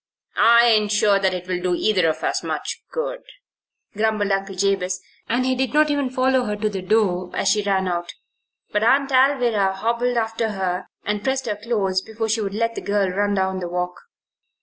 "I 0.35 0.65
ain't 0.65 0.91
sure 0.91 1.19
that 1.19 1.31
it'll 1.31 1.61
do 1.61 1.75
either 1.75 2.09
of 2.09 2.23
us 2.23 2.41
much 2.41 2.81
good," 2.91 3.21
grumbled 3.95 4.31
Uncle 4.31 4.55
Jabez, 4.55 4.99
and 5.29 5.45
he 5.45 5.53
did 5.53 5.75
not 5.75 5.91
even 5.91 6.09
follow 6.09 6.45
her 6.45 6.55
to 6.55 6.69
the 6.69 6.81
door 6.81 7.29
as 7.35 7.49
she 7.49 7.61
ran 7.61 7.87
out. 7.87 8.11
But 8.71 8.81
Aunt 8.83 9.11
Alvirah 9.11 9.75
hobbled 9.75 10.17
after 10.17 10.53
her, 10.53 10.87
and 11.05 11.23
pressed 11.23 11.45
her 11.45 11.55
close 11.55 12.01
before 12.01 12.29
she 12.29 12.41
would 12.41 12.55
let 12.55 12.73
the 12.73 12.81
girl 12.81 13.09
run 13.11 13.35
down 13.35 13.59
the 13.59 13.67
walk. 13.69 14.01